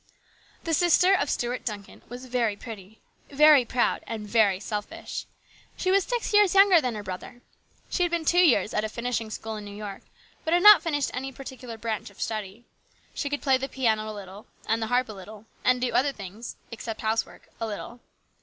The 0.63 0.73
sister 0.73 1.13
of 1.13 1.29
Stuart 1.29 1.63
Duncan 1.63 2.01
was 2.09 2.25
very 2.25 2.55
pretty, 2.55 2.97
very 3.29 3.63
proud, 3.63 4.03
and 4.07 4.27
very 4.27 4.59
selfish. 4.59 5.27
She 5.77 5.91
was 5.91 6.03
six 6.05 6.33
years 6.33 6.55
younger 6.55 6.81
THE 6.81 6.89
GREAT 6.91 7.03
STRIKE. 7.03 7.19
21 7.19 7.19
than 7.21 7.29
her 7.29 7.33
brother. 7.37 7.41
She 7.91 8.01
had 8.01 8.11
been 8.11 8.25
two 8.25 8.39
years 8.43 8.73
at 8.73 8.83
a 8.83 8.89
finishing 8.89 9.29
school 9.29 9.57
in 9.57 9.63
New 9.65 9.75
York, 9.75 10.01
but 10.43 10.55
had 10.55 10.63
not 10.63 10.81
finished 10.81 11.11
any 11.13 11.31
particular 11.31 11.77
branch 11.77 12.09
of 12.09 12.19
study. 12.19 12.65
She 13.13 13.29
could 13.29 13.43
play 13.43 13.57
the 13.57 13.69
piano 13.69 14.11
a 14.11 14.15
little, 14.15 14.47
and 14.67 14.81
the 14.81 14.87
harp 14.87 15.07
a 15.07 15.13
little, 15.13 15.45
and 15.63 15.79
do 15.79 15.91
other 15.91 16.11
things, 16.11 16.55
except 16.71 17.01
housework, 17.01 17.49
a 17.59 17.67
little. 17.67 17.99